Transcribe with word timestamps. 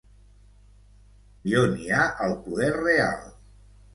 I 1.51 1.53
on 1.59 1.75
hi 1.81 1.91
ha 1.97 2.07
el 2.27 2.35
poder 2.47 2.69
real. 2.81 3.23